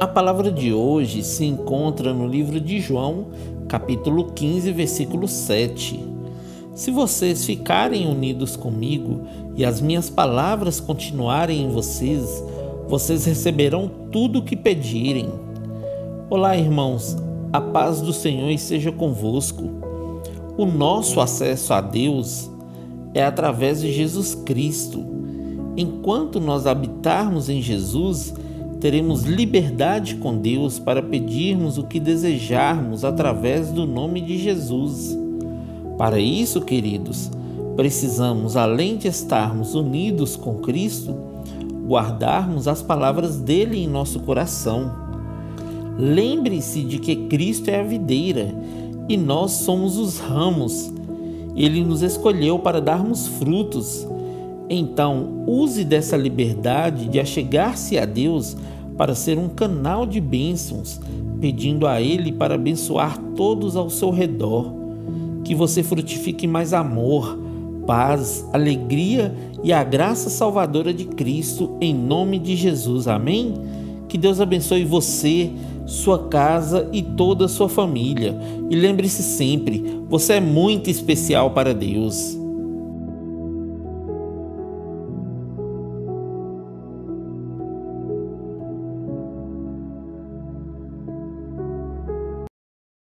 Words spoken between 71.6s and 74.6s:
em nome de Jesus. Amém? Que Deus